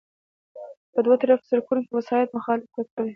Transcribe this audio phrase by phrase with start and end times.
[0.93, 3.09] په دوه طرفه سړکونو کې وسایط مخالف تګ کوي